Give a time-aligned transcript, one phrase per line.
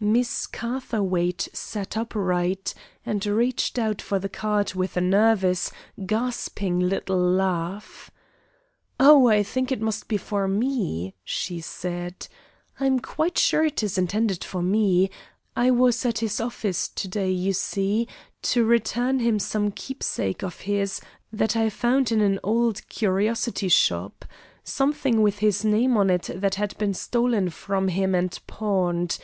[0.00, 2.72] Miss Catherwaight sat upright,
[3.04, 5.72] and reached out for the card with a nervous,
[6.06, 8.08] gasping little laugh.
[9.00, 12.28] "Oh, I think it must be for me," she said;
[12.78, 15.10] "I'm quite sure it is intended for me.
[15.56, 18.06] I was at his office to day, you see,
[18.42, 21.00] to return him some keepsake of his
[21.32, 24.24] that I found in an old curiosity shop.
[24.62, 29.18] Something with his name on it that had been stolen from him and pawned.